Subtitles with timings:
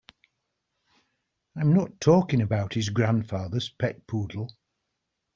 [1.55, 4.49] I'm not talking about his grandfather's pet poodle.